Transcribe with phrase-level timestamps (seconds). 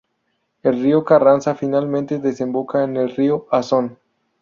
[0.63, 3.99] El río Carranza finalmente desemboca en el río Asón.